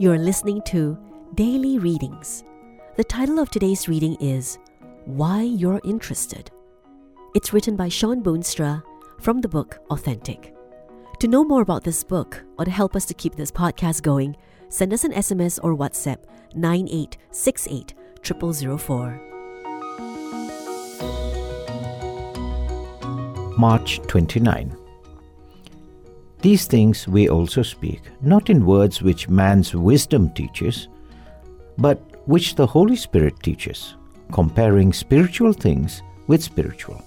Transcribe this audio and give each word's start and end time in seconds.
You're 0.00 0.16
listening 0.16 0.62
to 0.66 0.96
Daily 1.34 1.80
Readings. 1.80 2.44
The 2.94 3.02
title 3.02 3.40
of 3.40 3.50
today's 3.50 3.88
reading 3.88 4.14
is 4.20 4.56
Why 5.06 5.42
You're 5.42 5.80
Interested. 5.82 6.52
It's 7.34 7.52
written 7.52 7.74
by 7.74 7.88
Shawn 7.88 8.22
Boonstra 8.22 8.80
from 9.18 9.40
the 9.40 9.48
book 9.48 9.80
Authentic. 9.90 10.54
To 11.18 11.26
know 11.26 11.42
more 11.42 11.62
about 11.62 11.82
this 11.82 12.04
book 12.04 12.44
or 12.60 12.64
to 12.64 12.70
help 12.70 12.94
us 12.94 13.06
to 13.06 13.14
keep 13.14 13.34
this 13.34 13.50
podcast 13.50 14.02
going, 14.02 14.36
send 14.68 14.92
us 14.92 15.02
an 15.02 15.10
SMS 15.14 15.58
or 15.64 15.76
WhatsApp 15.76 16.18
9868 16.54 17.94
0004. 18.22 19.20
March 23.58 23.98
29. 24.06 24.87
These 26.40 26.66
things 26.66 27.08
we 27.08 27.28
also 27.28 27.62
speak, 27.62 28.02
not 28.20 28.48
in 28.48 28.64
words 28.64 29.02
which 29.02 29.28
man's 29.28 29.74
wisdom 29.74 30.30
teaches, 30.30 30.88
but 31.76 32.00
which 32.26 32.54
the 32.54 32.66
Holy 32.66 32.96
Spirit 32.96 33.42
teaches, 33.42 33.94
comparing 34.32 34.92
spiritual 34.92 35.52
things 35.52 36.02
with 36.26 36.42
spiritual. 36.42 37.02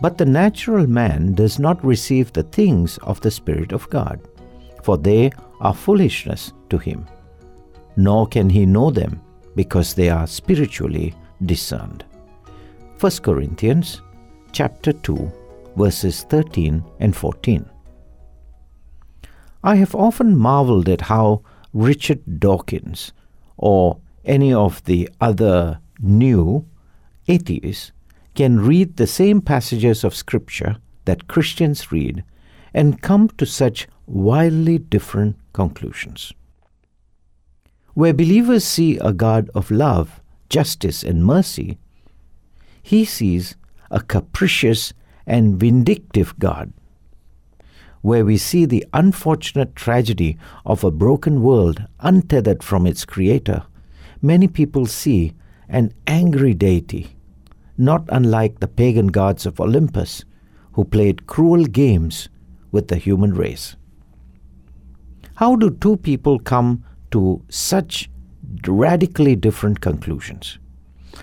But 0.00 0.18
the 0.18 0.24
natural 0.24 0.86
man 0.86 1.34
does 1.34 1.58
not 1.58 1.84
receive 1.84 2.32
the 2.32 2.44
things 2.44 2.98
of 2.98 3.20
the 3.20 3.30
Spirit 3.30 3.72
of 3.72 3.88
God, 3.90 4.20
for 4.82 4.96
they 4.96 5.30
are 5.60 5.74
foolishness 5.74 6.52
to 6.70 6.78
him, 6.78 7.06
nor 7.96 8.26
can 8.26 8.48
he 8.48 8.64
know 8.66 8.90
them, 8.90 9.20
because 9.54 9.94
they 9.94 10.08
are 10.08 10.26
spiritually 10.26 11.14
discerned. 11.44 12.04
1 13.00 13.12
Corinthians 13.22 14.02
chapter 14.52 14.92
2 14.92 15.30
verses 15.76 16.24
13 16.24 16.84
and 17.00 17.14
14. 17.14 17.64
I 19.62 19.76
have 19.76 19.94
often 19.94 20.36
marveled 20.36 20.88
at 20.88 21.02
how 21.02 21.42
Richard 21.72 22.38
Dawkins 22.38 23.12
or 23.56 23.98
any 24.24 24.52
of 24.52 24.84
the 24.84 25.08
other 25.20 25.80
new 26.00 26.66
atheists 27.26 27.92
can 28.34 28.60
read 28.60 28.96
the 28.96 29.06
same 29.06 29.40
passages 29.40 30.04
of 30.04 30.14
Scripture 30.14 30.76
that 31.06 31.26
Christians 31.26 31.90
read 31.90 32.22
and 32.72 33.02
come 33.02 33.28
to 33.30 33.44
such 33.44 33.88
wildly 34.06 34.78
different 34.78 35.36
conclusions. 35.52 36.32
Where 37.94 38.14
believers 38.14 38.64
see 38.64 38.96
a 38.98 39.12
God 39.12 39.50
of 39.54 39.72
love, 39.72 40.20
justice, 40.48 41.02
and 41.02 41.24
mercy, 41.24 41.78
he 42.80 43.04
sees 43.04 43.56
a 43.90 44.00
capricious 44.00 44.92
and 45.26 45.58
vindictive 45.58 46.38
God 46.38 46.72
where 48.02 48.24
we 48.24 48.36
see 48.36 48.64
the 48.64 48.86
unfortunate 48.92 49.74
tragedy 49.74 50.38
of 50.64 50.84
a 50.84 50.90
broken 50.90 51.42
world 51.42 51.82
untethered 52.00 52.62
from 52.62 52.86
its 52.86 53.04
creator, 53.04 53.64
many 54.22 54.48
people 54.48 54.86
see 54.86 55.34
an 55.68 55.92
angry 56.06 56.54
deity, 56.54 57.16
not 57.76 58.04
unlike 58.08 58.60
the 58.60 58.68
pagan 58.68 59.08
gods 59.08 59.46
of 59.46 59.60
Olympus, 59.60 60.24
who 60.72 60.84
played 60.84 61.26
cruel 61.26 61.64
games 61.64 62.28
with 62.70 62.88
the 62.88 62.96
human 62.96 63.34
race. 63.34 63.76
How 65.34 65.56
do 65.56 65.70
two 65.70 65.96
people 65.96 66.38
come 66.38 66.84
to 67.10 67.42
such 67.48 68.10
radically 68.66 69.36
different 69.36 69.80
conclusions? 69.80 70.58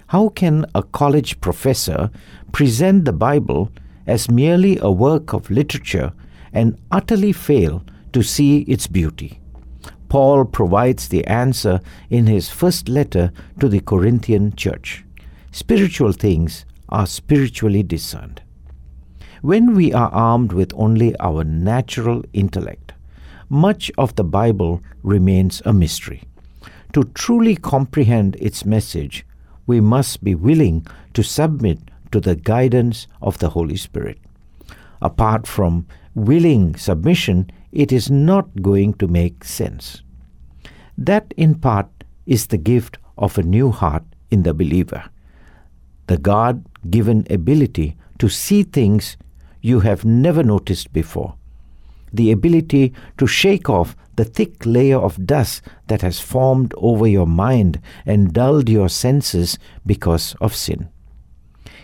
How 0.07 0.29
can 0.29 0.65
a 0.75 0.83
college 0.83 1.39
professor 1.41 2.09
present 2.51 3.05
the 3.05 3.13
Bible 3.13 3.71
as 4.07 4.29
merely 4.29 4.77
a 4.77 4.91
work 4.91 5.33
of 5.33 5.49
literature 5.49 6.13
and 6.55 6.79
utterly 6.89 7.31
fail 7.31 7.83
to 8.13 8.23
see 8.23 8.61
its 8.61 8.87
beauty. 8.87 9.39
Paul 10.09 10.45
provides 10.45 11.09
the 11.09 11.25
answer 11.27 11.81
in 12.09 12.25
his 12.25 12.49
first 12.49 12.87
letter 12.87 13.31
to 13.59 13.67
the 13.67 13.81
Corinthian 13.81 14.55
church. 14.55 15.03
Spiritual 15.51 16.13
things 16.13 16.65
are 16.89 17.05
spiritually 17.05 17.83
discerned. 17.83 18.41
When 19.41 19.75
we 19.75 19.93
are 19.93 20.09
armed 20.09 20.53
with 20.53 20.73
only 20.75 21.15
our 21.17 21.43
natural 21.43 22.23
intellect, 22.33 22.93
much 23.49 23.91
of 23.97 24.15
the 24.15 24.23
Bible 24.23 24.81
remains 25.03 25.61
a 25.65 25.73
mystery. 25.73 26.23
To 26.93 27.03
truly 27.13 27.55
comprehend 27.55 28.37
its 28.37 28.65
message, 28.65 29.25
we 29.67 29.81
must 29.81 30.23
be 30.23 30.33
willing 30.33 30.87
to 31.13 31.23
submit 31.23 31.79
to 32.11 32.19
the 32.19 32.35
guidance 32.35 33.07
of 33.21 33.39
the 33.39 33.49
Holy 33.49 33.75
Spirit. 33.75 34.17
Apart 35.01 35.45
from 35.45 35.85
willing 36.15 36.75
submission, 36.75 37.51
it 37.71 37.91
is 37.91 38.09
not 38.09 38.61
going 38.61 38.93
to 38.95 39.07
make 39.07 39.43
sense. 39.43 40.01
That, 40.97 41.33
in 41.37 41.55
part, 41.55 41.87
is 42.25 42.47
the 42.47 42.57
gift 42.57 42.97
of 43.17 43.37
a 43.37 43.43
new 43.43 43.69
heart 43.71 44.03
in 44.31 44.43
the 44.43 44.53
believer. 44.53 45.03
The 46.07 46.17
God 46.17 46.65
given 46.89 47.27
ability 47.29 47.97
to 48.19 48.29
see 48.29 48.63
things 48.63 49.17
you 49.61 49.81
have 49.81 50.05
never 50.05 50.43
noticed 50.43 50.93
before. 50.93 51.35
The 52.13 52.31
ability 52.31 52.93
to 53.17 53.27
shake 53.27 53.69
off 53.69 53.95
the 54.15 54.23
thick 54.23 54.65
layer 54.65 54.97
of 54.97 55.25
dust 55.25 55.61
that 55.87 56.01
has 56.01 56.19
formed 56.19 56.73
over 56.77 57.07
your 57.07 57.27
mind 57.27 57.81
and 58.05 58.31
dulled 58.31 58.69
your 58.69 58.87
senses 58.87 59.59
because 59.85 60.35
of 60.39 60.55
sin. 60.55 60.89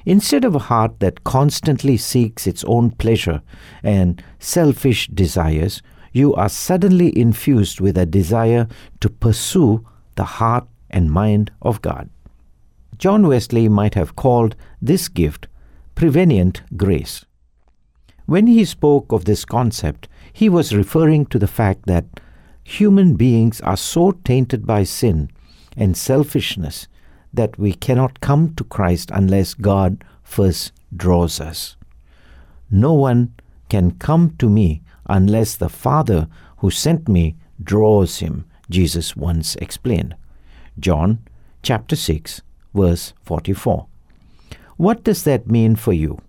Instead 0.06 0.44
of 0.44 0.56
a 0.56 0.60
heart 0.60 1.00
that 1.00 1.24
constantly 1.24 1.98
seeks 1.98 2.48
its 2.48 2.64
own 2.66 2.92
pleasure 2.92 3.42
and 3.84 4.24
selfish 4.40 5.08
desires, 5.08 5.82
you 6.12 6.34
are 6.34 6.50
suddenly 6.50 7.18
infused 7.18 7.80
with 7.80 7.98
a 7.98 8.06
desire 8.06 8.68
to 9.00 9.10
pursue 9.10 9.86
the 10.16 10.24
heart 10.24 10.68
and 10.90 11.12
mind 11.12 11.52
of 11.62 11.82
God. 11.82 12.10
John 12.98 13.28
Wesley 13.28 13.70
might 13.70 13.96
have 13.96 14.16
called 14.16 14.56
this 14.82 15.08
gift 15.08 15.48
prevenient 15.96 16.62
grace. 16.76 17.26
When 18.26 18.48
he 18.48 18.66
spoke 18.66 19.12
of 19.12 19.26
this 19.26 19.46
concept, 19.46 20.08
he 20.34 20.50
was 20.50 20.76
referring 20.76 21.26
to 21.28 21.40
the 21.40 21.48
fact 21.48 21.86
that 21.86 22.20
human 22.64 23.16
beings 23.16 23.62
are 23.62 23.78
so 23.78 24.12
tainted 24.12 24.66
by 24.66 24.84
sin 24.84 25.30
and 25.76 25.98
selfishness 25.98 26.88
that 27.34 27.58
we 27.58 27.74
cannot 27.74 28.20
come 28.22 28.54
to 28.56 28.64
Christ 28.64 29.10
unless 29.14 29.54
God 29.54 30.04
first 30.24 30.72
draws 30.96 31.40
us. 31.40 31.78
No 32.70 32.94
one 32.94 33.34
can 33.70 33.92
come 33.92 34.36
to 34.38 34.50
me 34.50 34.82
unless 35.08 35.56
the 35.56 35.70
Father 35.70 36.28
who 36.58 36.72
sent 36.72 37.08
me 37.08 37.36
draws 37.64 38.20
him, 38.20 38.46
Jesus 38.70 39.16
once 39.16 39.56
explained. 39.58 40.16
John 40.80 41.20
chapter 41.64 41.96
6 41.96 42.42
verse 42.74 43.14
44. 43.24 43.88
What 44.78 45.04
does 45.04 45.24
that 45.24 45.48
mean 45.48 45.76
for 45.76 45.94
you? 45.94 46.20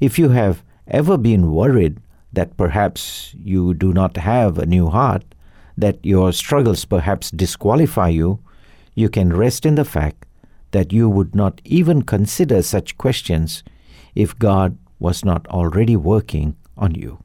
If 0.00 0.18
you 0.18 0.30
have 0.30 0.62
ever 0.86 1.18
been 1.18 1.52
worried 1.52 2.00
that 2.32 2.56
perhaps 2.56 3.34
you 3.38 3.74
do 3.74 3.92
not 3.92 4.16
have 4.16 4.58
a 4.58 4.66
new 4.66 4.88
heart, 4.88 5.24
that 5.76 5.98
your 6.04 6.32
struggles 6.32 6.84
perhaps 6.84 7.30
disqualify 7.30 8.08
you, 8.08 8.38
you 8.94 9.08
can 9.08 9.32
rest 9.32 9.66
in 9.66 9.74
the 9.74 9.84
fact 9.84 10.26
that 10.72 10.92
you 10.92 11.08
would 11.08 11.34
not 11.34 11.60
even 11.64 12.02
consider 12.02 12.62
such 12.62 12.98
questions 12.98 13.62
if 14.14 14.38
God 14.38 14.78
was 14.98 15.24
not 15.24 15.46
already 15.48 15.96
working 15.96 16.56
on 16.76 16.94
you. 16.94 17.18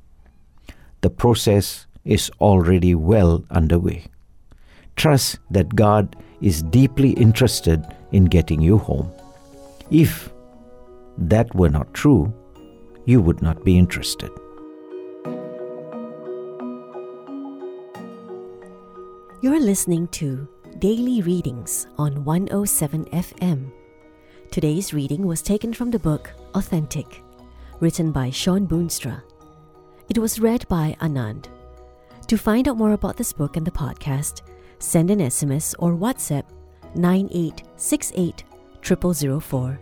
The 1.02 1.10
process 1.10 1.88
is 2.04 2.32
already 2.40 2.96
well 2.96 3.44
underway. 3.50 4.06
Trust 4.96 5.40
that 5.52 5.76
God 5.76 6.16
is 6.42 6.64
deeply 6.64 7.12
interested 7.12 7.86
in 8.12 8.26
getting 8.26 8.62
you 8.62 8.78
home. 8.78 9.12
If 9.92 10.32
that 11.18 11.54
were 11.54 11.70
not 11.70 11.94
true, 11.94 12.34
you 13.06 13.22
would 13.22 13.42
not 13.42 13.64
be 13.64 13.78
interested. 13.78 14.32
You're 19.42 19.60
listening 19.60 20.08
to 20.20 20.48
Daily 20.80 21.22
Readings 21.22 21.88
on 21.98 22.26
107 22.26 23.06
FM. 23.06 23.72
Today's 24.52 24.94
reading 24.94 25.26
was 25.26 25.42
taken 25.42 25.74
from 25.74 25.90
the 25.90 25.98
book 25.98 26.34
Authentic, 26.54 27.24
written 27.80 28.12
by 28.12 28.30
Shawn 28.30 28.68
Boonstra. 28.68 29.22
It 30.10 30.18
was 30.18 30.42
read 30.42 30.68
by 30.68 30.98
Anand. 31.00 31.46
To 32.28 32.38
find 32.38 32.68
out 32.68 32.76
more 32.76 32.92
about 32.92 33.16
this 33.16 33.32
book 33.32 33.56
and 33.56 33.66
the 33.66 33.72
podcast, 33.72 34.42
send 34.80 35.12
an 35.12 35.20
SMS 35.20 35.76
or 35.80 35.94
WhatsApp 35.94 36.44
9868 36.94 38.44
0004. 38.84 39.80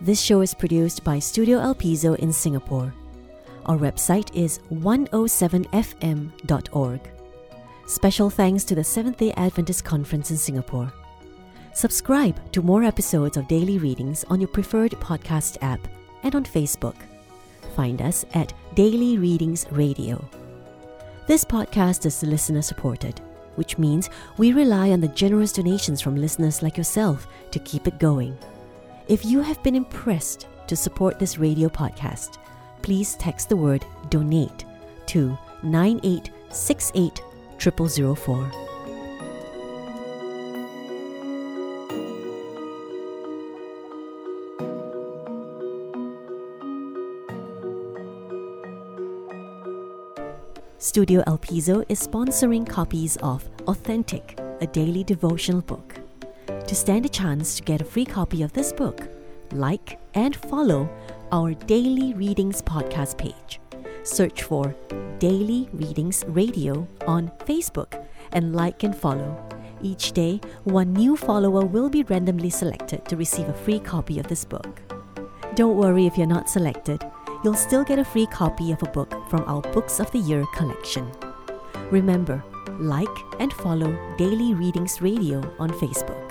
This 0.00 0.22
show 0.22 0.42
is 0.42 0.54
produced 0.54 1.02
by 1.02 1.18
Studio 1.18 1.58
El 1.58 1.74
Piso 1.74 2.14
in 2.14 2.32
Singapore. 2.32 2.94
Our 3.66 3.76
website 3.76 4.32
is 4.32 4.60
107fm.org. 4.70 7.17
Special 7.88 8.28
thanks 8.28 8.64
to 8.64 8.74
the 8.74 8.84
Seventh 8.84 9.16
day 9.16 9.32
Adventist 9.38 9.82
Conference 9.82 10.30
in 10.30 10.36
Singapore. 10.36 10.92
Subscribe 11.72 12.52
to 12.52 12.60
more 12.60 12.84
episodes 12.84 13.38
of 13.38 13.48
daily 13.48 13.78
readings 13.78 14.24
on 14.24 14.42
your 14.42 14.48
preferred 14.48 14.90
podcast 14.92 15.56
app 15.62 15.80
and 16.22 16.34
on 16.34 16.44
Facebook. 16.44 16.96
Find 17.74 18.02
us 18.02 18.26
at 18.34 18.52
Daily 18.74 19.16
Readings 19.16 19.64
Radio. 19.70 20.22
This 21.26 21.46
podcast 21.46 22.04
is 22.04 22.22
listener 22.22 22.60
supported. 22.60 23.22
which 23.54 23.76
means 23.76 24.08
we 24.36 24.52
rely 24.52 24.90
on 24.92 25.00
the 25.00 25.08
generous 25.08 25.52
donations 25.52 26.00
from 26.00 26.14
listeners 26.14 26.62
like 26.62 26.76
yourself 26.76 27.26
to 27.50 27.58
keep 27.58 27.88
it 27.88 27.98
going. 27.98 28.38
If 29.08 29.24
you 29.24 29.40
have 29.40 29.60
been 29.64 29.74
impressed 29.74 30.46
to 30.68 30.76
support 30.76 31.18
this 31.18 31.38
radio 31.38 31.68
podcast, 31.68 32.38
please 32.82 33.16
text 33.16 33.48
the 33.48 33.56
word 33.56 33.84
donate 34.10 34.64
to 35.06 35.36
9868 35.64 37.20
0004. 37.58 38.50
Studio 50.80 51.22
El 51.26 51.38
Piso 51.38 51.84
is 51.88 52.00
sponsoring 52.00 52.66
copies 52.66 53.16
of 53.16 53.48
Authentic, 53.66 54.38
a 54.60 54.66
daily 54.66 55.04
devotional 55.04 55.60
book. 55.60 56.00
To 56.46 56.74
stand 56.74 57.04
a 57.04 57.08
chance 57.08 57.56
to 57.56 57.62
get 57.62 57.80
a 57.80 57.84
free 57.84 58.04
copy 58.04 58.42
of 58.42 58.52
this 58.52 58.72
book, 58.72 59.08
like 59.52 59.98
and 60.14 60.34
follow 60.34 60.88
our 61.32 61.54
Daily 61.54 62.14
Readings 62.14 62.62
podcast 62.62 63.18
page. 63.18 63.60
Search 64.02 64.44
for 64.44 64.74
Daily 65.18 65.68
Readings 65.72 66.24
Radio 66.28 66.86
on 67.06 67.28
Facebook 67.46 68.04
and 68.32 68.54
like 68.54 68.82
and 68.82 68.96
follow. 68.96 69.36
Each 69.82 70.12
day, 70.12 70.40
one 70.64 70.92
new 70.92 71.16
follower 71.16 71.64
will 71.64 71.88
be 71.88 72.02
randomly 72.04 72.50
selected 72.50 73.04
to 73.06 73.16
receive 73.16 73.48
a 73.48 73.54
free 73.54 73.78
copy 73.78 74.18
of 74.18 74.28
this 74.28 74.44
book. 74.44 74.80
Don't 75.54 75.76
worry 75.76 76.06
if 76.06 76.16
you're 76.16 76.26
not 76.26 76.48
selected 76.48 77.04
you'll 77.42 77.54
still 77.54 77.84
get 77.84 77.98
a 77.98 78.04
free 78.04 78.26
copy 78.26 78.72
of 78.72 78.82
a 78.82 78.90
book 78.90 79.12
from 79.28 79.44
our 79.46 79.62
Books 79.72 80.00
of 80.00 80.10
the 80.12 80.18
Year 80.18 80.44
collection. 80.54 81.10
Remember, 81.90 82.42
like 82.78 83.08
and 83.38 83.52
follow 83.52 83.96
Daily 84.16 84.54
Readings 84.54 85.00
Radio 85.00 85.38
on 85.58 85.70
Facebook. 85.70 86.27